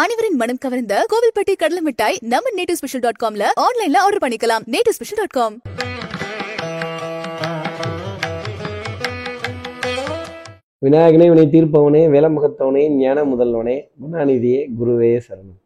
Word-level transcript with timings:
அனைவரின் 0.00 0.38
மனம் 0.40 0.58
கவர்ந்த 0.62 0.94
கோவில்பட்டி 1.10 1.52
கடலை 1.58 1.80
மிட்டாய் 1.86 2.16
நம்ம 2.30 2.50
நேட்டிவ் 2.56 2.78
ஸ்பெஷல் 2.78 3.02
டாட் 3.02 3.18
காம்ல 3.22 3.44
ஆன்லைன்ல 3.64 3.98
ஆர்டர் 4.04 4.22
பண்ணிக்கலாம். 4.24 4.62
நேட்டிவ் 4.74 4.94
ஸ்பெஷல் 4.96 5.18
டாட் 5.20 5.34
காம் 5.36 5.54
விநாயகனே 10.86 11.26
வினை 11.32 11.44
தீர்ப்பவனே 11.52 12.00
வேலமுகத்தவனே 12.14 12.82
ஞான 13.02 13.24
முதல்வனே 13.32 13.76
குணாநிதியே 14.04 14.62
குருவே 14.78 15.10
சரணம். 15.26 15.60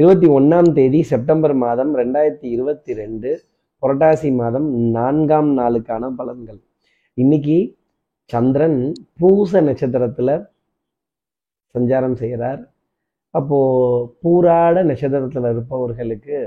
இருபத்தி 0.00 0.28
ஒன்றாம் 0.38 0.68
தேதி 0.78 1.00
செப்டம்பர் 1.12 1.54
மாதம் 1.64 1.94
ரெண்டாயிரத்தி 2.00 2.50
இருபத்தி 2.56 2.94
ரெண்டு 3.00 3.30
புரட்டாசி 3.82 4.32
மாதம் 4.40 4.68
நான்காம் 4.98 5.50
நாளுக்கான 5.60 6.10
பலன்கள். 6.18 6.60
இன்னைக்கு 7.22 7.56
சந்திரன் 8.34 8.78
பூச 9.22 9.62
நட்சத்திரத்துல 9.68 10.36
சஞ்சாரம் 11.74 12.18
செய்கிறார் 12.24 12.60
அப்போது 13.34 14.06
பூராட 14.22 14.76
நட்சத்திரத்தில் 14.82 15.48
இருப்பவர்களுக்கு 15.50 16.38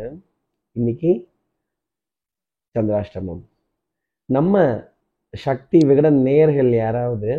இன்னைக்கு 0.76 1.12
சந்திராஷ்டமம். 2.76 3.41
நம்ம 4.30 4.55
சக்தி 5.34 5.80
விகட 5.86 6.08
நேயர்கள் 6.20 6.72
யாராவது 6.76 7.32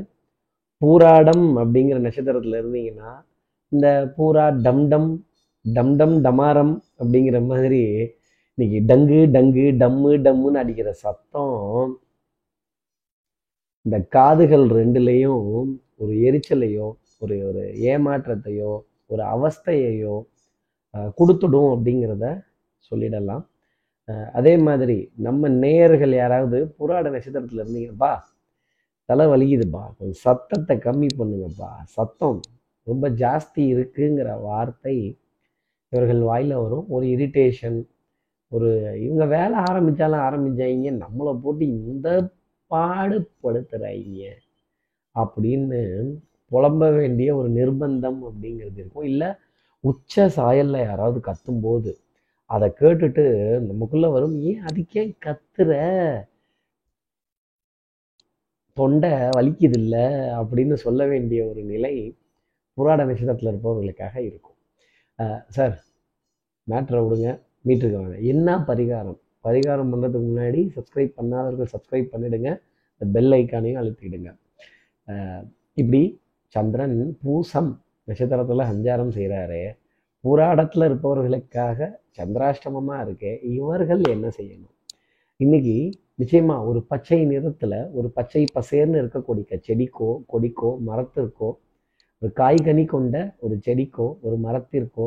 பூராடம் 0.82 1.44
அப்படிங்கிற 1.56 1.98
நட்சத்திரத்தில் 1.98 2.58
இருந்தீங்கன்னா 2.60 3.12
இந்த 3.72 3.86
பூரா 4.16 4.44
டம் 4.64 4.82
டம் 4.88 5.10
டம் 5.64 5.92
டம் 5.96 6.16
டமாரம் 6.20 6.74
அப்படிங்கிற 6.98 7.38
மாதிரி 7.46 7.82
இன்னைக்கு 8.58 8.80
டங்கு 8.90 9.20
டங்கு 9.26 9.64
டம்மு 9.80 10.10
டம்முன்னு 10.26 10.62
அடிக்கிற 10.62 10.88
சத்தம் 11.04 11.54
இந்த 13.86 13.96
காதுகள் 14.08 14.66
ரெண்டுலேயும் 14.70 15.46
ஒரு 15.96 16.12
எரிச்சலையோ 16.26 16.86
ஒரு 17.18 17.36
ஒரு 17.48 17.62
ஏமாற்றத்தையோ 17.86 18.72
ஒரு 19.10 19.22
அவஸ்தையையோ 19.34 20.14
கொடுத்துடும் 21.18 21.70
அப்படிங்கிறத 21.74 22.26
சொல்லிடலாம். 22.90 23.44
அதே 24.38 24.54
மாதிரி 24.66 24.96
நம்ம 25.26 25.48
நேயர்கள் 25.64 26.14
யாராவது 26.22 26.58
புராட 26.78 27.04
நட்சத்திரத்தில் 27.14 27.62
இருந்தீங்கப்பா 27.62 28.12
தலை 29.08 29.24
வலிக்குதுப்பா 29.32 29.82
கொஞ்சம் 29.96 30.20
சத்தத்தை 30.26 30.74
கம்மி 30.86 31.08
பண்ணுங்கப்பா 31.20 31.70
சத்தம் 31.96 32.38
ரொம்ப 32.86 33.08
ஜாஸ்தி 33.22 33.62
இருக்குங்கிற 33.74 34.28
வார்த்தை 34.48 34.96
இவர்கள் 35.92 36.22
வாயில் 36.30 36.54
வரும். 36.62 36.86
ஒரு 36.94 37.04
இரிட்டேஷன் 37.14 37.78
ஒரு 38.52 38.70
இவங்க 39.04 39.24
வேலை 39.36 39.56
ஆரம்பித்தாலும் 39.68 40.24
ஆரம்பிச்சாங்க 40.26 40.90
நம்மளை 41.04 41.32
போட்டு 41.44 41.64
இந்த 41.92 42.08
பாடுபடுத்துறாங்க 42.70 44.22
அப்படின்னு 45.16 45.80
புலம்ப 46.50 46.90
வேண்டிய 46.98 47.28
ஒரு 47.36 47.48
நிர்பந்தம் 47.58 48.20
அப்படிங்கிறது 48.28 48.78
இருக்கும். 48.82 49.08
இல்லை 49.12 49.28
உச்ச 49.84 50.26
சாயல்ல 50.36 50.76
யாராவது 50.88 51.18
கத்தும்போது 51.28 51.92
அதை 52.50 52.68
கேட்டுட்டு 52.80 53.24
நமக்குள்ளே 53.68 54.08
வரும் 54.14 54.36
ஏன் 54.48 54.62
அதுக்கே 54.68 55.04
கத்துற? 55.26 55.72
தொண்டை 58.76 59.10
வலிக்குது 59.36 59.76
இல்லை 59.80 60.04
அப்படின்னு 60.38 60.76
சொல்ல 60.84 61.02
வேண்டிய 61.12 61.40
ஒரு 61.50 61.60
நிலை 61.72 61.94
புராட 62.78 63.00
நட்சத்திரத்தில் 63.08 63.50
இருப்பவர்களுக்காக 63.52 64.14
இருக்கும். 64.28 64.56
சார் 65.56 65.74
மேட்ரை 66.66 67.00
விடுங்க 67.04 67.28
மீட்டுக்கு 67.66 67.96
வாங்க. 68.00 68.16
என்ன 68.32 68.56
பரிகாரம்? 68.70 69.18
பரிகாரம் 69.46 69.90
பண்ணுறதுக்கு 69.92 70.28
முன்னாடி 70.30 70.60
சப்ஸ்கிரைப் 70.76 71.12
பண்ணாதவர்கள் 71.18 71.72
சப்ஸ்கிரைப் 71.74 72.10
பண்ணிவிடுங்க 72.12 72.50
இந்த 73.00 73.06
பெல் 73.16 73.32
ஐக்கானையும் 73.38 73.80
அழுத்திடுங்க. 73.82 74.30
இப்படி 75.80 76.02
சந்திரன் 76.54 76.98
பூசம் 77.22 77.70
நட்சத்திரத்தில் 78.08 78.68
சஞ்சாரம் 78.70 79.12
செய்கிறாரு 79.16 79.62
பூராடத்தில் 80.24 80.84
இருப்பவர்களுக்காக 80.84 81.78
சந்திராஷ்டமமாக 82.18 83.02
இருக்கு. 83.04 83.30
இவர்கள் 83.42 84.02
என்ன 84.10 84.26
செய்யணும்? 84.38 84.74
இன்னைக்கு 85.40 85.76
நிச்சயமாக 86.14 86.66
ஒரு 86.66 86.80
பச்சை 86.82 87.18
நிறத்தில் 87.24 87.78
ஒரு 87.92 88.08
பச்சை 88.10 88.42
பசேர்னு 88.54 89.00
இருக்கக்கூடிய 89.02 89.56
செடிக்கோ 89.66 90.10
கொடிக்கோ 90.32 90.70
மரத்திற்கோ 90.86 91.48
ஒரு 92.22 92.30
காய்கனி 92.36 92.84
கொண்ட 92.84 93.16
ஒரு 93.38 93.56
செடிக்கோ 93.66 94.06
ஒரு 94.20 94.36
மரத்திற்கோ 94.36 95.06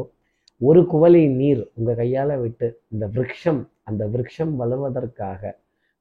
ஒரு 0.61 0.81
குவலை 0.91 1.23
நீர் 1.39 1.63
உங்கள் 1.73 1.95
கையால் 1.95 2.35
விட்டு 2.37 2.67
இந்த 2.87 3.05
விரக்ஷம் 3.07 3.61
அந்த 3.83 4.03
விருட்சம் 4.07 4.53
வளர்வதற்காக 4.55 5.51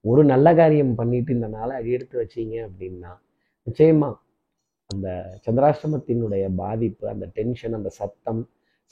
ஒரு 0.05 0.23
நல்ல 0.25 0.55
காரியம் 0.55 0.95
பண்ணிட்டு 0.95 1.33
இந்த 1.33 1.49
நாளை 1.49 1.77
எடுத்து 1.87 2.17
வச்சீங்க 2.23 2.55
அப்படின்னா 2.67 3.13
நிச்சயமாக 3.67 4.15
அந்த 4.91 5.09
சந்திராஷ்டமத்தினுடைய 5.45 6.45
பாதிப்பு 6.63 7.05
அந்த 7.13 7.25
டென்ஷன் 7.37 7.77
அந்த 7.79 7.91
சத்தம் 8.01 8.43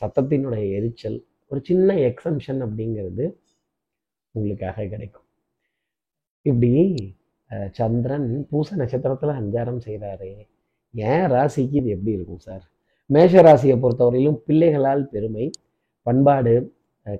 சத்தத்தினுடைய 0.02 0.64
எரிச்சல் 0.78 1.18
ஒரு 1.50 1.60
சின்ன 1.68 1.94
எக்ஸம்ஷன் 2.08 2.60
அப்படிங்கிறது 2.66 3.24
உங்களுக்காக 4.34 4.86
கிடைக்கும். 4.92 5.26
இப்படி 6.46 6.70
சந்திரன் 7.78 8.28
பூச 8.50 8.68
நட்சத்திரத்தில் 8.80 9.38
சஞ்சாரம் 9.40 9.82
செய்கிறாரு 9.86 10.30
ஏன் 10.94 11.26
ராசிக்கு 11.34 11.76
இது 11.80 11.88
எப்படி 11.96 12.12
இருக்கும் 12.16 12.42
சார்? 12.46 12.64
மேஷ 13.10 13.42
ராசியை 13.46 13.76
பொறுத்தவரையிலும் 13.84 14.38
பிள்ளைகளால் 14.46 15.04
பெருமை 15.12 15.46
பண்பாடு 16.06 16.54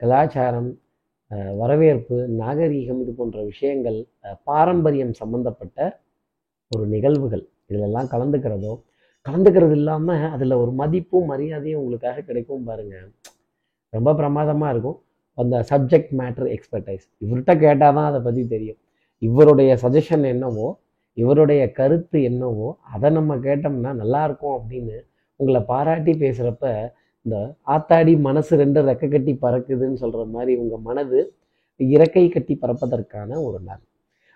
கலாச்சாரம் 0.03 0.71
வரவேற்பு 1.61 2.17
நாகரீகம் 2.41 3.01
இது 3.03 3.13
போன்ற 3.19 3.39
விஷயங்கள் 3.51 3.99
பாரம்பரியம் 4.49 5.15
சம்பந்தப்பட்ட 5.21 5.79
ஒரு 6.71 6.85
நிகழ்வுகள். 6.95 7.45
இதிலெல்லாம் 7.71 8.11
கலந்துக்கிறதோ 8.15 8.73
கலந்துக்கிறது 9.27 9.75
இல்லாமல் 9.81 10.25
அதில் 10.35 10.61
ஒரு 10.63 10.73
மதிப்பும் 10.81 11.29
மரியாதையும் 11.33 11.81
உங்களுக்காக 11.83 12.25
கிடைக்கும் 12.29 12.67
பாருங்கள் 12.69 13.07
ரொம்ப 13.93 14.13
பிரமாதமாக 14.21 14.73
இருக்கும். 14.75 14.99
அந்த 15.39 15.57
சப்ஜெக்ட் 15.71 16.13
மேட்ரு 16.21 16.49
எக்ஸ்பர்டைஸ் 16.57 17.05
இவர்கிட்ட 17.23 17.53
கேட்டால் 17.65 17.95
தான் 17.97 18.09
அதை 18.11 18.21
பற்றி 18.27 18.43
தெரியும். 18.55 18.81
இவருடைய 19.23 19.71
சஜஷன் 19.85 20.25
என்னவோ 20.33 20.69
இவருடைய 21.17 21.63
கருத்து 21.79 22.19
என்னவோ 22.31 22.69
அதை 22.95 23.09
நம்ம 23.17 23.33
கேட்டோம்னா 23.47 23.91
நல்லாயிருக்கும் 24.03 24.57
அப்படின்னு 24.59 24.97
உங்களை 25.41 25.61
பாராட்டி 25.73 26.13
பேசுகிறப்ப 26.23 26.67
இந்த 27.27 27.37
ஆத்தாடி 27.75 28.15
மனசு 28.29 28.55
ரெண்டு 28.63 28.81
ரெக்க 28.89 29.05
கட்டி 29.09 29.33
பறக்குதுன்னு 29.45 30.01
சொல்கிற 30.03 30.25
மாதிரி 30.35 30.53
உங்கள் 30.63 30.85
மனது 30.89 31.21
இறக்கை 31.81 32.25
கட்டி 32.29 32.55
பறப்பதற்கான 32.55 33.39
ஒரு 33.47 33.61
நாள் 33.61 33.83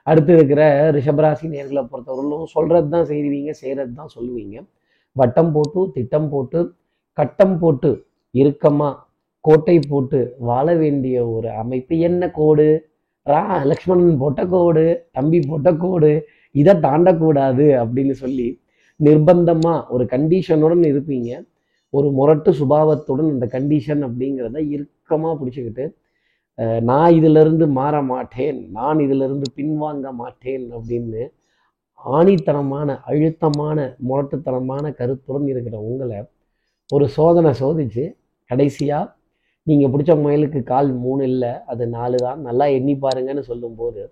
அடுத்து 0.09 0.33
இருக்கிற 0.37 0.63
ரிஷபராசி 0.97 1.47
நேர்களை 1.55 1.83
பொறுத்தவரையிலும் 1.91 2.53
சொல்கிறது 2.55 2.89
தான் 2.95 3.09
செய்வீங்க 3.11 3.53
செய்கிறது 3.63 3.93
தான் 4.01 4.13
சொல்லுவீங்க. 4.17 4.57
வட்டம் 5.17 5.53
போட்டு 5.57 5.81
திட்டம் 5.97 6.29
போட்டு 6.33 6.61
கட்டம் 7.19 7.57
போட்டு 7.63 7.91
இறுக்கமாக 8.35 8.95
கோட்டை 9.45 9.77
போட்டு 9.91 10.21
வாழ 10.49 10.67
வேண்டிய 10.83 11.17
ஒரு 11.35 11.49
அமைப்பு 11.63 11.95
என்ன 12.09 12.23
கோடு? 12.39 12.69
ரா 13.27 13.43
லக்ஷ்மணன் 13.71 14.21
போட்ட 14.23 14.41
கோடு 14.55 14.85
தம்பி 15.17 15.39
போட்ட 15.51 15.69
கோடு 15.85 16.11
இதை 16.55 16.75
தாண்டக்கூடாது 16.87 17.67
அப்படின்னு 17.83 18.15
சொல்லி 18.23 18.49
நிர்பந்தமாக 19.01 19.87
ஒரு 19.95 20.05
கண்டிஷனுடன் 20.15 20.85
இருப்பீங்க. 20.93 21.31
ஒரு 21.95 22.09
முரட்டு 22.19 22.51
சுபாவத்துடன் 22.61 23.31
அந்த 23.35 23.47
கண்டிஷன் 23.57 24.03
அப்படிங்கிறத 24.07 24.61
இறுக்கமாக 24.75 25.35
பிடிச்சிக்கிட்டு 25.41 25.85
நான் 26.89 27.11
இதிலிருந்து 27.19 27.67
மாற 27.77 27.97
மாட்டேன் 28.05 28.59
நான் 28.71 29.01
இதிலிருந்து 29.01 29.47
பின்வாங்க 29.57 30.07
மாட்டேன் 30.15 30.65
அப்படின்னு 30.77 31.23
ஆணித்தனமான 32.01 32.97
அழுத்தமான 33.07 33.77
முரட்டுத்தனமான 34.09 34.91
கருத்துடன் 34.93 35.47
இருக்கிற 35.49 35.77
உங்களை 35.89 36.19
ஒரு 36.91 37.07
சோதனை 37.17 37.53
சோதிச்சு 37.61 38.05
கடைசியாக 38.51 39.13
நீங்கள் 39.67 39.91
பிடிச்ச 39.93 40.13
முயலுக்கு 40.19 40.61
கால் 40.65 40.91
மூணு 41.03 41.23
இல்லை 41.25 41.53
அது 41.67 41.87
நாலு 41.89 42.19
தான் 42.19 42.39
நல்லா 42.41 42.67
எண்ணி 42.77 42.95
பாருங்கன்னு 43.03 43.45
சொல்லும்போது 43.51 44.03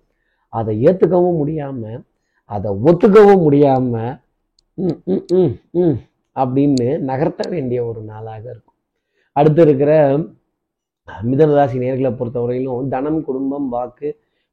அதை 0.53 0.73
ஏற்றுக்கவும் 0.83 1.39
முடியாமல் 1.39 2.01
அதை 2.49 2.69
ஒத்துக்கவும் 2.83 3.43
முடியாமல் 3.43 4.13
ம், 4.77 4.97
ம், 5.07 5.23
ம், 5.37 5.53
ம் 5.79 5.97
அப்படின்னு 6.35 6.87
நகர்த்த 7.07 7.43
வேண்டிய 7.49 7.79
ஒரு 7.85 8.01
நாளாக 8.03 8.43
இருக்கும். 8.49 8.75
அடுத்து 9.35 9.61
இருக்கிற 9.61 9.91
மிதனராசி 11.29 11.77
நேர்களை 11.83 12.11
பொறுத்தவரையிலும் 12.19 12.89
தனம் 12.93 13.19
குடும்பம் 13.27 13.67
வாக்கு 13.75 14.09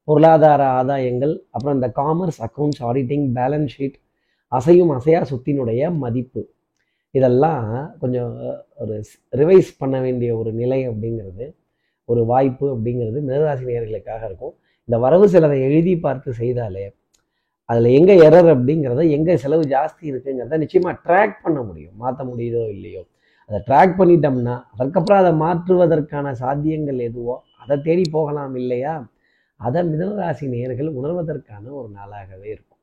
பொருளாதார 0.08 0.62
ஆதாயங்கள் 0.78 1.34
அப்புறம் 1.54 1.76
இந்த 1.78 1.88
commerce 2.00 2.40
accounts 2.46 2.82
auditing 2.88 3.26
balance 3.38 3.74
sheet 3.76 3.96
அசையும் 4.52 4.92
அசையா 4.96 5.20
சொத்தினுடைய 5.30 5.82
மதிப்பு. 6.02 6.42
இதெல்லாம் 7.14 7.68
கொஞ்சம் 8.02 8.32
ஒரு 8.82 8.94
ரிவைஸ் 9.40 9.70
பண்ண 9.82 9.96
வேண்டிய 10.04 10.30
ஒரு 10.40 10.50
நிலை 10.60 10.80
அப்படிங்கிறது 10.90 11.46
ஒரு 12.08 12.22
வாய்ப்பு 12.32 12.66
அப்படிங்கிறது 12.74 13.18
மிதராசி 13.28 13.64
நேர்களுக்காக 13.70 14.22
இருக்கும். 14.28 14.54
இந்த 14.88 14.96
வரவு 15.04 15.26
செலவை 15.34 15.58
எழுதி 15.68 15.94
பார்த்து 16.06 16.30
செய்தாலே 16.42 16.84
அதில் 17.70 17.88
எங்கே 17.98 18.14
எரர் 18.26 18.48
அப்படிங்கிறத 18.54 19.02
எங்கே 19.16 19.34
செலவு 19.42 19.64
ஜாஸ்தி 19.74 20.04
இருக்குங்கிறத 20.12 20.56
நிச்சயமாக 20.64 20.96
ட்ராக் 21.06 21.36
பண்ண 21.44 21.58
முடியும். 21.68 21.94
மாற்ற 22.02 22.24
முடியுதோ 22.30 22.62
இல்லையோ. 22.76 23.02
அதை 23.48 23.58
ட்ராக் 23.68 23.98
பண்ணிட்டோம்னா 23.98 24.54
அதுக்கப்புறம் 24.78 25.20
அதை 25.22 25.32
மாற்றுவதற்கான 25.44 26.32
சாத்தியங்கள் 26.42 27.00
எதுவோ 27.08 27.34
அதை 27.62 27.76
தேடி 27.86 28.04
போகலாம் 28.14 28.54
இல்லையா? 28.60 28.94
அதை 29.60 29.80
மிதனராசி 29.90 30.46
நேர்கள் 30.54 30.88
உணர்வதற்கான 30.98 31.64
ஒரு 31.80 31.88
நாளாகவே 31.98 32.48
இருக்கும். 32.54 32.80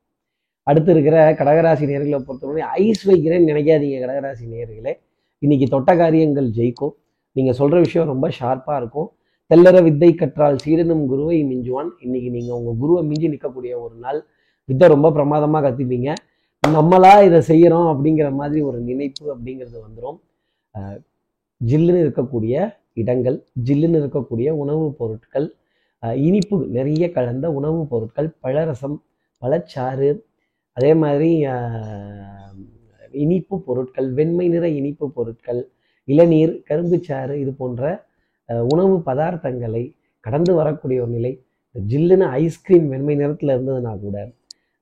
அடுத்து 0.68 0.92
இருக்கிற 0.94 1.18
கடகராசி 1.40 1.86
நேர்களை 1.92 2.20
பொறுத்தவரை 2.28 2.62
ஐஸ் 2.84 3.04
வைக்கிறேன்னு 3.10 3.50
நினைக்காதீங்க 3.52 3.98
கடகராசி 4.04 4.46
நேர்களே. 4.54 4.94
இன்னைக்கு 5.44 5.68
தொட்ட 5.74 5.92
காரியங்கள் 6.02 6.48
ஜெயிக்கும். 6.58 6.94
நீங்கள் 7.36 7.58
சொல்கிற 7.60 7.78
விஷயம் 7.86 8.10
ரொம்ப 8.14 8.28
ஷார்ப்பாக 8.40 8.80
இருக்கும். 8.82 9.10
தெல்லற 9.52 9.78
வித்தை 9.88 10.10
கற்றால் 10.22 10.58
சீரனும் 10.64 11.04
குருவை 11.12 11.38
மிஞ்சுவான். 11.52 11.90
இன்னைக்கு 12.06 12.30
நீங்கள் 12.38 12.58
உங்கள் 12.60 12.78
குருவை 12.82 13.02
மிஞ்சி 13.10 13.28
நிற்கக்கூடிய 13.34 13.74
ஒரு 13.86 13.96
நாள். 14.06 14.20
வித்தை 14.70 14.88
ரொம்ப 14.96 15.08
பிரமாதமாக 15.18 15.64
கற்றுப்பீங்க 15.66 16.10
நம்மளா 16.64 17.14
இதை 17.28 17.40
செய்கிறோம் 17.52 17.88
அப்படிங்கிற 17.94 18.28
மாதிரி 18.40 18.60
ஒரு 18.70 18.80
நினைப்பு 18.90 19.26
அப்படிங்கிறது 19.36 19.78
வந்துடும் 19.86 20.20
ஜில்லுன்னு 21.62 22.04
இருக்கக்கூடிய 22.06 22.56
இடங்கள் 22.94 23.38
ஜில்லுன்னு 23.68 24.00
இருக்கக்கூடிய 24.02 24.50
உணவுப் 24.64 24.98
பொருட்கள் 24.98 25.48
இனிப்பு 26.20 26.58
நிறைய 26.70 27.06
கலந்த 27.12 27.46
உணவுப் 27.52 27.90
பொருட்கள் 27.90 28.30
பழரசம் 28.44 28.98
பழச்சாறு 29.42 30.10
அதே 30.78 30.92
மாதிரி 31.04 31.30
இனிப்பு 33.24 33.56
பொருட்கள் 33.60 34.10
வெண்மை 34.14 34.46
நிற 34.48 34.66
இனிப்பு 34.80 35.06
பொருட்கள் 35.12 35.62
இளநீர் 36.08 36.54
கரும்புச்சாறு 36.70 37.34
இது 37.44 37.52
போன்ற 37.54 37.82
உணவு 38.74 38.96
பதார்த்தங்களை 39.08 39.84
கடந்து 40.26 40.54
வரக்கூடிய 40.54 41.02
ஒரு 41.04 41.12
நிலை. 41.12 41.34
ஜில்லுன்னு 41.76 42.28
ஐஸ்கிரீம் 42.44 42.88
வெண்மை 42.90 43.16
நிறத்தில் 43.16 43.54
இருந்ததுன்னா 43.56 43.94
கூட 44.00 44.18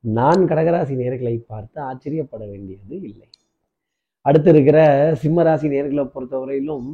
நான் 0.04 0.44
கடகராசி 0.52 0.94
நேர்களை 1.02 1.36
பார்த்து 1.48 1.78
ஆச்சரியப்பட 1.82 2.44
வேண்டியது 2.52 2.96
இல்லை. 3.10 3.28
அடுத்து 4.30 4.50
இருக்கிற 4.54 4.80
சிம்மராசி 5.22 5.68
நேர்களை 5.74 6.04
பொறுத்தவரையிலும் 6.16 6.88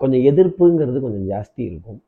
கொஞ்சம் 0.00 0.24
எதிர்ப்புங்கிறது 0.30 0.98
கொஞ்சம் 1.04 1.26
ஜாஸ்தி 1.32 1.62
இருக்கும். 1.68 2.00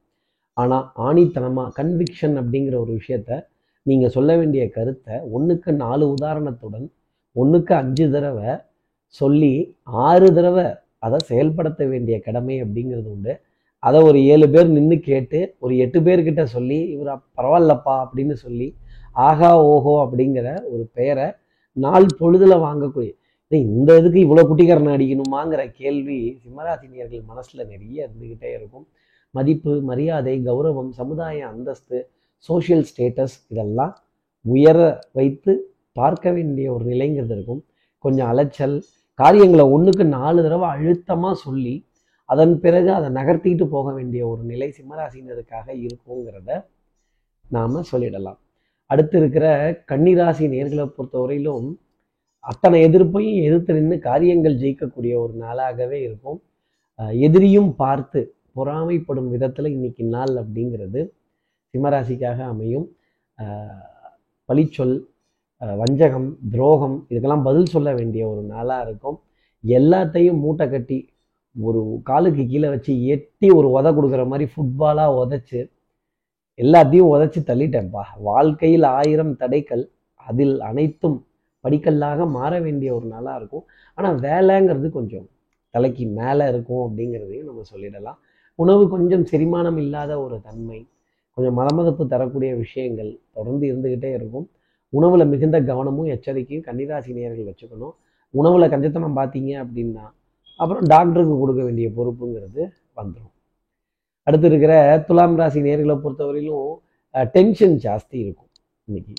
ஆனால் 0.56 0.86
ஆணித்தனமாக 1.06 1.72
கன்விக்ஷன் 1.78 2.36
அப்படிங்கிற 2.40 2.74
ஒரு 2.84 2.92
விஷயத்த 3.00 3.38
நீங்கள் 3.86 4.14
சொல்ல 4.16 4.30
வேண்டிய 4.40 4.62
கருத்தை 4.76 5.14
ஒன்றுக்கு 5.36 5.70
நாலு 5.84 6.04
உதாரணத்துடன் 6.16 6.86
ஒன்றுக்கு 7.36 7.72
அஞ்சு 7.82 8.06
தடவை 8.14 8.50
சொல்லி 9.14 9.52
ஆறு 10.06 10.26
தடவை 10.38 10.66
அதை 11.06 11.18
செயல்படுத்த 11.30 11.82
வேண்டிய 11.92 12.16
கடமை 12.26 12.56
அப்படிங்கிறது 12.64 13.08
உண்டு. 13.14 13.32
அதை 13.82 13.98
ஒரு 14.08 14.18
ஏழு 14.32 14.46
பேர் 14.54 14.74
நின்று 14.76 14.96
கேட்டு 15.08 15.38
ஒரு 15.64 15.74
எட்டு 15.84 15.98
பேர்கிட்ட 16.06 16.42
சொல்லி 16.54 16.78
இவர் 16.94 17.22
பரவாயில்லப்பா 17.38 17.94
அப்படின்னு 18.04 18.34
சொல்லி 18.44 18.68
ஆகா 19.28 19.50
ஓஹோ 19.70 19.94
அப்படிங்கிற 20.04 20.48
ஒரு 20.72 20.84
பெயரை 20.98 21.26
நாள் 21.76 22.08
பொழுதில் 22.20 22.62
வாங்கக்கூடிய 22.66 23.12
இந்த 23.52 23.90
இதுக்கு 24.00 24.18
இவ்வளோ 24.24 24.42
குட்டிக்கரணை 24.48 24.90
அடிக்கணுமாங்கிற 24.96 25.62
கேள்வி 25.78 26.18
சிம்மராசினியர்கள் 26.42 27.22
மனசில் 27.30 27.62
நிறைய 27.72 27.96
இருந்துக்கிட்டே 28.06 28.50
இருக்கும். 28.58 28.84
மதிப்பு 29.34 29.72
மரியாதை 29.88 30.34
கௌரவம் 30.48 30.92
சமுதாய 30.98 31.38
அந்தஸ்து 31.52 31.98
சோஷியல் 32.48 32.84
ஸ்டேட்டஸ் 32.90 33.34
இதெல்லாம் 33.52 33.92
உயர 34.44 34.78
வைத்து 35.18 35.52
பார்க்க 35.98 36.32
வேண்டிய 36.36 36.66
ஒரு 36.76 36.84
நிலைங்கிறது 36.92 37.34
இருக்கும். 37.36 37.62
கொஞ்சம் 38.04 38.30
அலைச்சல் 38.32 38.76
காரியங்களை 39.18 39.64
ஒன்றுக்கு 39.74 40.04
நாலு 40.18 40.40
தடவை 40.46 40.68
அழுத்தமாக 40.76 41.34
சொல்லி 41.46 41.74
அதன் 42.28 42.54
பிறகு 42.64 42.90
அதை 42.98 43.08
நகர்த்திட்டு 43.18 43.64
போக 43.74 43.86
வேண்டிய 43.98 44.22
ஒரு 44.32 44.42
நிலை 44.52 44.68
சிம்மராசினருக்காக 44.78 45.66
இருக்குங்கிறத 45.84 46.50
நாம் 47.44 47.86
சொல்லிடலாம். 47.92 48.40
அடுத்து 48.90 49.16
இருக்கிற 49.20 49.46
கன்னிராசி 49.90 50.44
நேர்களை 50.54 50.84
பொறுத்தவரையிலும் 50.96 51.68
அத்தனை 52.48 52.76
எதிர்ப்பையும் 52.86 53.38
எதிர்த்து 53.46 53.72
நின்று 53.76 53.96
காரியங்கள் 54.08 54.60
ஜெயிக்கக்கூடிய 54.62 55.12
ஒரு 55.22 55.34
நாளாகவே 55.44 55.98
இருக்கும். 56.06 56.38
எதிரியும் 57.26 57.70
பார்த்து 57.82 58.20
பொறாமைப்படும் 58.58 59.28
விதத்தில் 59.34 59.74
இன்னைக்கு 59.74 60.04
நாள் 60.14 60.34
அப்படிங்கிறது 60.42 61.00
சிம்மராசிக்காக 61.74 62.38
அமையும். 62.52 62.86
பழிச்சொல் 64.48 64.96
வஞ்சகம் 65.80 66.28
துரோகம் 66.52 66.96
இதுக்கெல்லாம் 67.10 67.46
பதில் 67.48 67.72
சொல்ல 67.74 67.88
வேண்டிய 67.98 68.22
ஒரு 68.32 68.42
நாளாக 68.52 68.84
இருக்கும். 68.86 69.18
எல்லாத்தையும் 69.64 70.38
மூட்டை 70.44 70.66
கட்டி 70.68 70.98
ஒரு 71.56 71.80
காலுக்கு 72.08 72.42
கீழே 72.52 72.68
வச்சு 72.74 72.92
எட்டி 73.14 73.48
ஒரு 73.58 73.68
உத 73.78 73.88
கொடுக்குற 73.96 74.22
மாதிரி 74.32 74.46
ஃபுட்பாலாக 74.52 75.16
உதச்சி 75.22 75.60
எல்லாத்தையும் 76.58 77.10
உதச்சி 77.14 77.40
தள்ளிட்டேன்ப்பா. 77.50 78.02
வாழ்க்கையில் 78.28 78.86
ஆயிரம் 78.98 79.34
தடைகள் 79.42 79.84
அதில் 80.28 80.56
அனைத்தும் 80.70 81.18
படிக்கல்லாக 81.64 82.26
மாற 82.36 82.52
வேண்டிய 82.66 82.90
ஒரு 82.98 83.06
நாளாக 83.14 83.38
இருக்கும். 83.40 83.64
ஆனால் 83.98 84.16
வேலைங்கிறது 84.26 84.88
கொஞ்சம் 84.98 85.26
தலைக்கு 85.74 86.04
மேலே 86.18 86.44
இருக்கும் 86.52 86.82
அப்படிங்கிறதையும் 86.86 87.48
நம்ம 87.48 87.64
சொல்லிடலாம். 87.72 88.18
உணவு 88.58 88.82
கொஞ்சம் 88.94 89.24
செரிமானம் 89.32 89.78
இல்லாத 89.84 90.12
ஒரு 90.24 90.36
தன்மை 90.46 90.80
கொஞ்சம் 91.36 91.56
மதமதப்பு 91.58 92.04
தரக்கூடிய 92.12 92.52
விஷயங்கள் 92.62 93.10
தொடர்ந்து 93.36 93.64
இருந்துக்கிட்டே 93.70 94.10
இருக்கும். 94.18 94.46
உணவில் 94.92 95.30
மிகுந்த 95.32 95.56
கவனமும் 95.70 96.08
எச்சரிக்கையும் 96.14 96.64
கன்னிராசி 96.68 97.10
நேயர்கள் 97.18 97.50
வச்சுக்கணும். 97.50 97.94
உணவில் 98.34 98.72
கஞ்சத்தனம் 98.72 99.18
பார்த்தீங்க 99.18 99.52
அப்படின்னா 99.64 100.04
அப்புறம் 100.62 100.86
டாக்டருக்கு 100.92 101.34
கொடுக்க 101.42 101.60
வேண்டிய 101.66 101.88
பொறுப்புங்கிறது 101.98 102.62
வந்துடும் 102.98 103.34
அடுத்து 104.26 104.46
இருக்கிற 104.50 104.74
துலாம் 105.06 105.36
ராசி 105.40 105.60
நேர்களை 105.66 105.94
பொறுத்தவரையிலும் 106.04 106.72
டென்ஷன் 107.36 107.76
ஜாஸ்தி 107.84 108.16
இருக்கும் 108.24 108.50
இன்னைக்கு. 108.88 109.14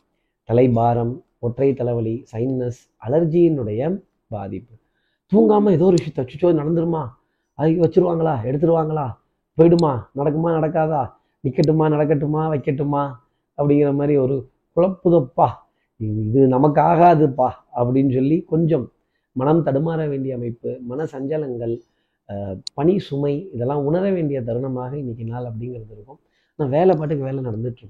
தலைபாரம் 0.50 1.14
ஒற்றை 1.46 1.70
தலைவலி 1.74 2.14
சைனஸ் 2.32 2.82
அலர்ஜியினுடைய 3.06 3.82
பாதிப்பு. 4.34 4.74
தூங்காமல் 5.32 5.76
ஏதோ 5.78 5.86
ஒரு 5.90 5.98
விஷயத்த 6.00 6.24
அச்சோ 6.24 6.50
நடந்துருமா? 6.60 7.02
அது 7.60 7.72
வச்சிருவாங்களா? 7.84 8.34
எடுத்துருவாங்களா? 8.50 9.06
போயிடுமா? 9.58 9.94
நடக்குமா? 10.20 10.50
நடக்காதா? 10.58 11.02
நிற்கட்டுமா 11.44 11.86
நடக்கட்டுமா? 11.96 12.42
வைக்கட்டுமா? 12.54 13.04
அப்படிங்கிற 13.58 13.92
மாதிரி 14.00 14.16
ஒரு 14.26 14.36
குழப்புதப்பா. 14.78 15.48
இது 16.30 16.42
நமக்காகாதுப்பா 16.56 17.50
அப்படின்னு 17.80 18.12
சொல்லி 18.18 18.38
கொஞ்சம் 18.52 18.86
மனம் 19.36 19.66
தடுமாற 19.66 20.02
வேண்டிய 20.10 20.32
அமைப்பு 20.36 20.70
மன 20.90 21.04
சஞ்சலங்கள் 21.14 21.76
பனி 22.78 22.94
பணி 22.94 22.94
சுமை 23.08 23.34
இதெல்லாம் 23.56 23.84
உணர 23.90 24.04
வேண்டிய 24.12 24.38
தருணமாக 24.48 24.92
இன்னைக்கு 25.02 25.24
நாள் 25.32 25.48
அப்படிங்கிறது 25.50 25.94
இருக்கும். 25.96 26.20
ஆனால் 26.60 26.72
வேலை 26.76 26.94
பாட்டுக்கு 26.96 27.28
வேலை 27.30 27.42
நடந்துட்டு 27.44 27.82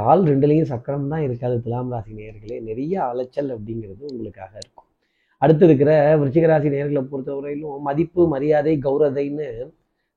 கால் 0.00 0.22
ரெண்டுலேயும் 0.30 0.70
சக்கரம் 0.72 1.10
தான் 1.12 1.24
இருக்காது 1.26 1.56
துலாம் 1.64 1.92
ராசி 1.94 2.12
நேயர்களே. 2.18 2.56
நிறைய 2.68 2.94
அலைச்சல் 3.10 3.50
அப்படிங்கிறது 3.56 4.02
உங்களுக்காக 4.12 4.52
இருக்கும். 4.62 4.86
அடுத்து 5.42 5.64
இருக்கிற 5.68 5.90
விருச்சிக 6.20 6.46
ராசி 6.52 6.68
நேர்களை 6.74 7.02
பொறுத்தவரையிலும் 7.12 7.84
மதிப்பு 7.88 8.22
மரியாதை 8.34 8.74
கௌரதைன்னு 8.86 9.48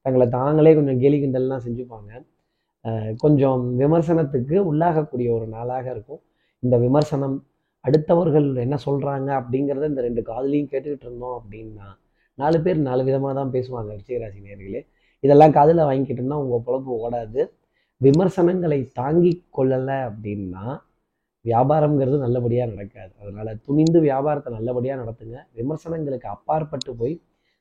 தங்களை 0.05 0.27
தாங்களே 0.37 0.73
கொஞ்சம் 0.79 0.99
கேலி 1.03 1.17
கிண்டல்லாம் 1.23 1.63
செஞ்சுப்பாங்க. 1.67 2.11
கொஞ்சம் 3.23 3.63
விமர்சனத்துக்கு 3.81 4.55
உள்ளாகக்கூடிய 4.71 5.29
ஒரு 5.37 5.47
நாளாக 5.55 5.85
இருக்கும். 5.95 6.21
இந்த 6.63 6.75
விமர்சனம் 6.85 7.35
அடுத்தவர்கள் 7.85 8.47
என்ன 8.63 8.75
சொல்கிறாங்க 8.85 9.29
அப்படிங்கிறத 9.39 9.87
இந்த 9.91 10.01
ரெண்டு 10.07 10.21
காதலையும் 10.29 10.71
கேட்டுக்கிட்டு 10.71 11.07
இருந்தோம் 11.07 11.35
அப்படின்னா 11.39 11.87
நாலு 12.39 12.57
பேர் 12.65 12.79
நாலு 12.89 13.01
விதமாக 13.07 13.33
தான் 13.39 13.53
பேசுவாங்க 13.55 13.89
விருச்சிகராசி 13.93 14.39
நேர்களே 14.47 14.81
இதெல்லாம் 15.23 15.55
காதில் 15.57 15.87
வாங்கிக்கிட்டோம்னா 15.87 16.37
உங்கள் 16.43 16.63
பொழப்பு 16.67 16.91
ஓடாது. 17.05 17.41
விமர்சனங்களை 18.01 18.79
தாங்கி 18.99 19.33
கொள்ளலை 19.57 19.97
அப்படின்னா 20.07 20.63
வியாபாரம்ங்கிறது 21.45 22.17
நல்லபடியாக 22.23 22.71
நடக்காது. 22.73 23.11
அதனால் 23.21 23.59
துணிந்து 23.67 23.99
வியாபாரத்தை 24.01 24.49
நல்லபடியாக 24.57 24.97
நடத்துங்க. 25.03 25.37
விமர்சனங்களுக்கு 25.59 26.27
அப்பாற்பட்டு 26.27 26.91
போய் 26.95 27.15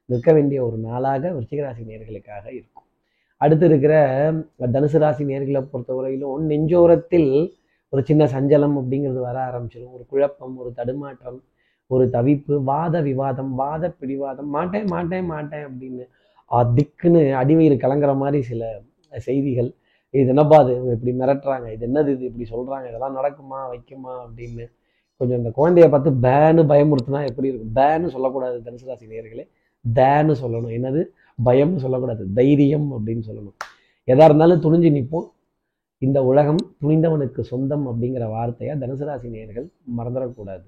நிற்க 0.08 0.30
வேண்டிய 0.32 0.60
ஒரு 0.66 0.76
நாளாக 0.86 1.22
விருச்சிகராசி 1.36 1.82
நேர்களுக்காக 1.90 2.44
இருக்கும். 2.58 2.86
அடுத்து 3.40 3.66
இருக்கிற 3.66 3.94
தனுசு 4.72 4.98
ராசி 4.98 5.24
நேர்களை 5.24 5.60
பொறுத்தவரையிலும் 5.64 6.48
நெஞ்சோரத்தில் 6.50 7.30
ஒரு 7.92 8.02
சின்ன 8.04 8.22
சஞ்சலம் 8.34 8.74
அப்படிங்கிறது 8.80 9.20
வர 9.20 9.36
ஆரம்பிச்சிடும் 9.48 9.94
ஒரு 9.96 10.04
குழப்பம் 10.08 10.56
ஒரு 10.56 10.70
தடுமாற்றம் 10.76 11.38
ஒரு 11.90 12.04
தவிப்பு 12.10 12.54
வாத 12.62 12.96
விவாதம் 13.00 13.52
வாத 13.54 13.84
பிடிவாதம் 14.00 14.50
மாட்டேன் 14.50 14.88
மாட்டேன் 14.88 15.26
மாட்டேன் 15.26 15.64
அப்படின்னு 15.68 16.04
திக்குன்னு 16.72 17.22
அடிவயிறு 17.40 17.76
கலங்குற 17.76 18.12
மாதிரி 18.16 18.40
சில 18.42 18.68
செய்திகள் 19.18 19.70
இது 20.10 20.26
என்னப்பா 20.26 20.62
இது? 20.62 20.74
இப்படி 20.90 21.18
மிரட்டுறாங்க. 21.18 21.72
இது 21.72 21.86
என்னது 21.86 22.08
இது? 22.08 22.24
இப்படி 22.24 22.50
சொல்றாங்க. 22.50 22.88
இதெல்லாம் 22.88 23.16
நடக்குமா? 23.16 23.58
வைக்குமா? 23.72 24.12
அப்படின்னு 24.26 24.64
கொஞ்சம் 25.16 25.38
இந்த 25.38 25.50
குழந்தைய 25.50 25.90
பார்த்து 25.90 26.10
பேன்னு 26.10 26.66
பயமுறுத்துனா 26.70 27.26
எப்படி 27.28 27.48
இருக்கும்? 27.48 27.74
பேன்னு 27.74 28.06
சொல்லக்கூடாது 28.06 28.58
தனுசு 28.58 28.86
ராசி 28.86 29.06
நேர்களே 29.06 29.48
தேன்னு 29.94 30.34
சொல்லணும். 30.42 30.72
என்னது? 30.78 31.04
பயம்னு 31.44 31.76
சொல்லக்கூடாது. 31.76 32.32
தைரியம் 32.34 32.92
அப்படின்னு 32.92 33.22
சொல்லணும். 33.28 33.56
எதா 34.06 34.24
இருந்தாலும் 34.24 34.62
துணிஞ்சு 34.62 34.90
நிற்போம் 34.98 35.28
இந்த 35.98 36.24
உலகம் 36.24 36.60
துணிந்தவனுக்கு 36.82 37.40
சொந்தம் 37.40 37.86
அப்படிங்கிற 37.88 38.28
வார்த்தையை 38.28 38.76
தனுசு 38.76 39.04
ராசி 39.04 39.28
நேயர்கள் 39.28 39.68
மறந்துடக்கூடாது. 39.98 40.66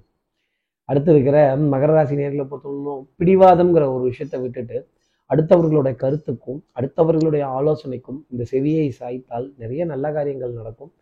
அடுத்து 0.85 1.13
இருக்கிற 1.13 1.57
மகர 1.57 1.87
ராசி 1.87 2.17
நேர்களை 2.17 2.47
பொறுத்தவரைக்கும் 2.49 3.05
பிடிவாதம்ங்கிற 3.19 3.95
ஒரு 3.95 4.01
விஷயத்தை 4.01 4.41
விட்டுட்டு 4.41 4.89
அடுத்தவர்களுடைய 5.33 5.95
கருத்துக்கும் 5.97 6.61
அடுத்தவர்களுடைய 6.81 7.45
ஆலோசனைக்கும் 7.59 8.19
இந்த 8.31 8.45
செவியை 8.53 8.89
சாய்த்தால் 9.01 9.47
நிறைய 9.59 9.85
நல்ல 9.85 10.13
காரியங்கள் 10.13 10.53
நடக்கும். 10.53 10.93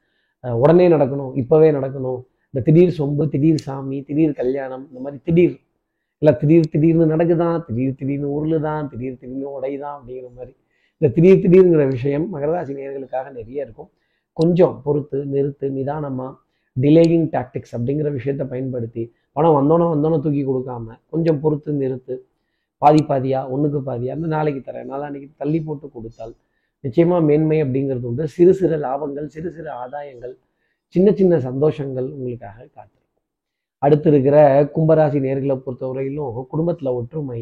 உடனே 0.63 0.89
நடக்கணும் 0.89 1.33
இப்போவே 1.43 1.69
நடக்கணும். 1.79 2.21
இந்த 2.55 2.61
திடீர் 2.65 2.95
சொம்பு 2.99 3.29
திடீர் 3.29 3.65
சாமி 3.67 4.03
திடீர் 4.03 4.33
கல்யாணம் 4.33 4.85
இந்த 4.89 5.01
மாதிரி 5.01 5.21
திடீர். 5.25 5.57
இல்லை 6.19 6.39
திடீர் 6.41 6.71
திடீர்னு 6.71 7.07
நடக்குதான் 7.07 7.65
திடீர் 7.65 7.95
திடீர்னு 7.95 8.29
உருளுதான் 8.37 8.89
திடீர் 8.89 9.19
திடீர்னு 9.21 9.49
உடையுதான் 9.57 9.97
அப்படிங்கிற 9.99 10.29
மாதிரி. 10.37 10.55
இந்த 11.01 11.09
திடீர் 11.15 11.43
திடீர்ங்கிற 11.45 11.89
விஷயம் 11.89 12.27
மகராசி 12.35 12.73
நேர்களுக்காக 12.81 13.27
நிறைய 13.33 13.67
இருக்கும். 13.67 13.91
கொஞ்சம் 14.33 14.81
பொறுத்து 14.85 15.19
நிறுத்து 15.33 15.71
நிதானமாக 15.71 16.33
டிலேயிங் 16.81 17.27
டாக்டிக்ஸ் 17.35 17.75
அப்படிங்கிற 17.77 18.09
விஷயத்த 18.19 18.45
பயன்படுத்தி 18.49 19.03
பணம் 19.33 19.57
வந்தோன்னே 19.57 19.87
வந்தோன்னே 19.93 20.19
தூக்கி 20.21 20.43
கொடுக்காம 20.47 20.87
கொஞ்சம் 21.11 21.41
பொறுத்து 21.41 21.73
நிறுத்து 21.73 22.15
பாதி 22.83 23.03
பாதியா 23.11 23.41
ஒன்றுக்கு 23.55 23.81
பாதியா 23.91 24.13
அந்த 24.17 24.29
நாளைக்கு 24.37 24.61
தரேன். 24.69 24.89
நாளான்னைக்கு 24.93 25.29
தள்ளி 25.43 25.59
போட்டு 25.67 25.87
கொடுத்தால் 25.97 26.35
நிச்சயமாக 26.85 27.23
மேன்மை 27.29 27.59
அப்படிங்கிறது 27.65 28.07
உண்டு. 28.11 28.25
சிறு 28.37 28.53
சிறு 28.61 28.77
லாபங்கள் 28.87 29.27
சிறு 29.35 29.51
சிறு 29.57 29.71
ஆதாயங்கள் 29.83 30.35
சின்ன 30.95 31.09
சின்ன 31.19 31.35
சந்தோஷங்கள் 31.49 32.09
உங்களுக்காக 32.17 32.59
காத்திருக்கும். 32.77 32.97
அடுத்து 33.83 34.09
இருக்கிற 34.13 34.37
கும்பராசி 34.77 35.19
நேர்களை 35.27 35.57
பொறுத்தவரையிலும் 35.67 36.47
குடும்பத்தில் 36.53 36.97
ஒற்றுமை 36.99 37.41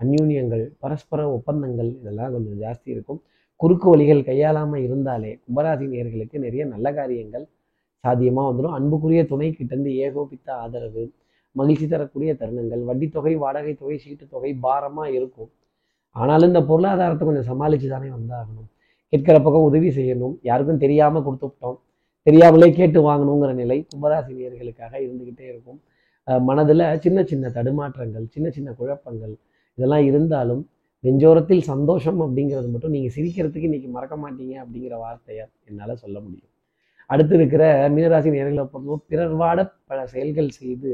அந்யூன்யங்கள் 0.00 0.64
பரஸ்பர 0.82 1.20
ஒப்பந்தங்கள் 1.36 1.90
இதெல்லாம் 2.00 2.32
கொஞ்சம் 2.34 2.60
ஜாஸ்தி 2.64 2.88
இருக்கும். 2.94 3.20
குறுக்கு 3.60 3.86
வழிகள் 3.92 4.22
கையாளாமல் 4.28 4.84
இருந்தாலே 4.86 5.32
கும்பராசி 5.44 5.86
நேர்களுக்கு 5.94 6.36
நிறைய 6.46 6.62
நல்ல 6.74 6.86
காரியங்கள் 6.98 7.44
சாத்தியமாக 8.04 8.46
வந்துடும். 8.48 8.74
அன்புக்குரிய 8.78 9.20
துணை 9.32 9.48
கிட்டேருந்து 9.50 9.92
ஏகோபித்த 10.06 10.48
ஆதரவு 10.62 11.04
மகிழ்ச்சி 11.58 11.86
தரக்கூடிய 11.92 12.30
தருணங்கள். 12.40 12.82
வட்டித்தொகை 12.88 13.32
தொகை 13.32 13.42
வாடகை 13.44 13.72
தொகை 13.80 13.96
சீட்டு 14.04 14.24
தொகை 14.34 14.50
பாரமாக 14.66 15.08
இருக்கும். 15.18 15.50
ஆனாலும் 16.16 16.50
இந்த 16.52 16.62
பொருளாதாரத்தை 16.70 17.24
கொஞ்சம் 17.28 17.48
சமாளித்து 17.50 17.88
தானே 17.94 18.08
வந்தாகணும். 18.16 18.68
கேட்கிற 19.12 19.36
பக்கம் 19.46 19.66
உதவி 19.70 19.90
செய்யணும். 19.98 20.34
யாருக்கும் 20.48 20.82
தெரியாமல் 20.84 21.24
கொடுத்துட்டோம். 21.26 21.78
தெரியாமலே 22.26 22.68
கேட்டு 22.78 22.98
வாங்கணுங்கிற 23.08 23.50
நிலை 23.62 23.78
கும்பராசினியர்களுக்காக 23.90 24.92
இருந்துக்கிட்டே 25.06 25.46
இருக்கும். 25.52 25.80
மனதில் 26.48 26.84
சின்ன 27.04 27.18
சின்ன 27.30 27.50
தடுமாற்றங்கள் 27.56 28.26
சின்ன 28.34 28.46
சின்ன 28.56 28.68
குழப்பங்கள் 28.78 29.34
இதெல்லாம் 29.78 30.04
இருந்தாலும் 30.10 30.62
நெஞ்சோரத்தில் 31.04 31.64
சந்தோஷம் 31.70 32.20
அப்படிங்கிறது 32.24 32.68
மட்டும் 32.74 32.94
நீங்கள் 32.96 33.14
சிரிக்கிறதுக்கு 33.16 33.68
இன்னைக்கு 33.70 33.88
மறக்க 33.96 34.14
மாட்டீங்க 34.22 34.54
அப்படிங்கிற 34.62 34.94
வார்த்தையை 35.02 35.44
என்னால் 35.68 36.00
சொல்ல 36.04 36.16
முடியும். 36.24 36.50
அடுத்து 37.10 37.34
இருக்கிற 37.38 37.64
மீனராசி 37.94 38.30
நேர்களை 38.36 38.64
பொறுத்தவரை 38.72 39.00
பிறர் 39.10 39.34
வாட 39.42 39.66
பல 39.90 39.98
செயல்கள் 40.12 40.48
செய்து 40.60 40.92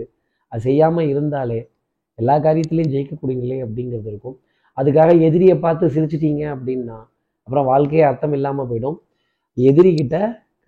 அது 0.53 0.63
செய்யாமல் 0.69 1.09
இருந்தாலே 1.13 1.61
எல்லா 2.19 2.35
காரியத்திலையும் 2.47 2.93
ஜெயிக்கக்கூடியங்களே 2.95 3.59
அப்படிங்கிறது 3.65 4.09
இருக்கும். 4.13 4.37
அதுக்காக 4.79 5.11
எதிரியை 5.29 5.57
பார்த்து 5.65 5.93
சிரிச்சிட்டீங்க 5.95 6.43
அப்படின்னா 6.55 6.99
அப்புறம் 7.49 7.69
வாழ்க்கையே 7.73 8.05
அர்த்தம் 8.11 8.35
இல்லாமல் 8.39 8.69
போயிடும். 8.71 8.99
எதிரிகிட்ட 9.57 10.17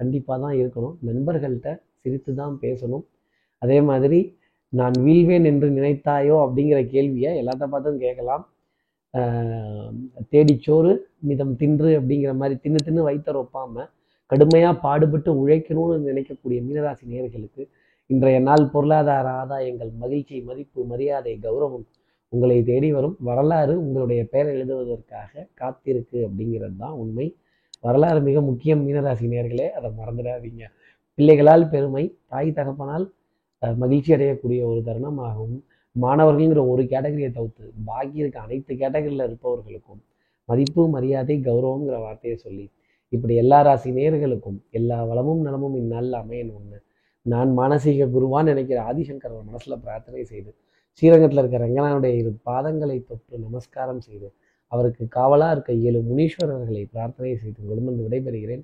கண்டிப்பாக 0.01 0.39
தான் 0.45 0.57
இருக்கணும். 0.61 0.95
நண்பர்கள்ட்ட 1.09 1.69
சிரித்து 2.03 2.31
தான் 2.41 2.55
பேசணும். 2.65 3.05
அதே 3.63 3.79
மாதிரி 3.91 4.21
நான் 4.73 4.97
வீழ்வேன் 5.07 5.47
என்று 5.51 5.67
நினைத்தாயோ 5.79 6.37
அப்படிங்கிற 6.45 6.79
கேள்வியை 6.95 7.31
எல்லாத்த 7.41 7.65
பார்த்தும் 7.73 8.03
கேட்கலாம். 8.05 8.45
தேடிச்சோறு 10.33 10.93
மிதம் 11.29 11.55
தின்று 11.61 11.91
அப்படிங்கிற 11.99 12.33
மாதிரி 12.41 12.55
தின்னு 12.63 12.81
தின்னு 12.87 13.03
வைத்த 13.09 13.33
ரொப்பாமல் 13.39 13.89
கடுமையாக 14.31 14.75
பாடுபட்டு 14.85 15.31
உழைக்கணும்னு 15.41 15.97
நினைக்கக்கூடிய 16.11 16.59
மீனராசி 16.67 17.05
நேர்களுக்கு 17.13 17.63
இன்றைய 18.13 18.39
நாள் 18.47 18.65
பொருளாதார 18.73 19.27
ஆதாயங்கள் 19.41 19.91
மகிழ்ச்சி 20.01 20.37
மதிப்பு 20.49 20.81
மரியாதை 20.91 21.33
கௌரவம் 21.45 21.85
உங்களை 22.33 22.57
தேடி 22.71 22.89
வரும். 22.97 23.15
வரலாறு 23.29 23.75
உங்களுடைய 23.85 24.23
பெயர் 24.33 24.51
எழுதுவதற்காக 24.55 25.45
காத்திருக்கு 25.61 26.19
அப்படிங்கிறது 26.27 26.77
தான் 26.83 26.97
உண்மை. 27.03 27.27
வரலாறு 27.81 28.21
மிக 28.29 28.41
முக்கியம் 28.49 28.83
மீனராசி 28.87 29.27
நேர்களே 29.35 29.69
அதை 29.79 29.91
மறந்துடாதீங்க. 30.01 30.63
பிள்ளைகளால் 31.19 31.67
பெருமை 31.75 32.05
தாய் 32.27 32.57
தகப்பனால் 32.59 33.07
மகிழ்ச்சி 33.63 34.13
அடையக்கூடிய 34.17 34.61
ஒரு 34.71 34.81
தருணமாகவும் 34.89 35.57
மாணவர்கள்ங்கிற 35.97 36.61
ஒரு 36.75 36.85
கேட்டகரியை 36.93 37.33
தவிர்த்து 37.33 37.73
பாக்கி 37.91 38.23
இருக்க 38.23 38.39
அனைத்து 38.41 38.73
கேட்டகரியில் 38.75 39.27
இருப்பவர்களுக்கும் 39.29 40.03
மதிப்பு 40.49 40.85
மரியாதை 40.89 41.37
கௌரவங்கிற 41.49 41.99
வார்த்தையை 42.01 42.37
சொல்லி 42.37 42.65
இப்படி 43.13 43.35
எல்லா 43.35 43.59
ராசி 43.63 43.91
நேர்களுக்கும் 43.91 44.59
எல்லா 44.71 44.99
வளமும் 45.05 45.43
நலமும் 45.43 45.77
இந்நாளில் 45.83 46.19
அமையணும்னு 46.23 46.79
நான் 47.23 47.51
மானசீக 47.59 48.07
குருவான் 48.15 48.49
நினைக்கிற 48.51 48.79
ஆதிசங்கர் 48.93 49.35
மனசில் 49.49 49.83
பிரார்த்தனை 49.83 50.25
செய்து 50.25 50.51
ஸ்ரீரங்கத்தில் 50.95 51.39
இருக்க 51.39 51.59
ரங்கனானுடைய 51.59 52.13
இரு 52.21 52.31
பாதங்களை 52.47 52.97
தொட்டு 53.07 53.39
நமஸ்காரம் 53.39 54.01
செய்து 54.01 54.29
அவருக்கு 54.73 55.05
காவலாக 55.09 55.53
இருக்க 55.53 55.73
ஏழு 55.73 56.01
முனீஸ்வரர்களை 56.09 56.83
பிரார்த்தனை 56.93 57.37
செய்து 57.37 57.59
உங்களிடமிருந்து 57.63 58.07
விடைபெறுகிறேன். 58.07 58.63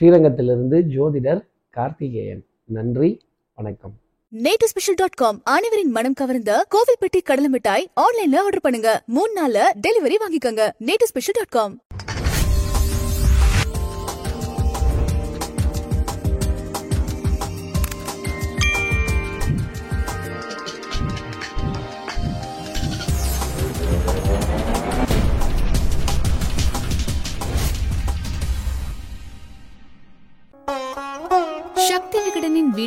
ஸ்ரீரங்கத்திலிருந்து 0.00 0.78
ஜோதிடர் 0.94 1.42
கார்த்திகேயன். 1.70 2.42
நன்றி 2.64 3.10
வணக்கம். 3.54 3.94
நேட்டு 4.32 4.66
ஸ்பெஷல் 4.72 4.94
டாட் 4.94 5.18
காம் 5.22 5.40
அனைவரின் 5.44 5.90
மனம் 5.90 6.12
கவர்ந்த 6.12 6.52
கோவில்பட்டி 6.74 7.20
கடலை 7.22 7.48
மிட்டாய் 7.48 7.86
ஆன்லைன்ல 8.04 8.40
ஆர்டர் 8.44 8.64
பண்ணுங்க. 8.66 9.02
மூணு 9.06 9.32
நாள்ல 9.38 9.60
டெலிவரி 9.86 10.18
வாங்கிக்கோங்க. 10.24 10.64
Nattu 10.88 11.08
special 11.12 11.38
dot 11.38 11.54
com. 11.58 11.74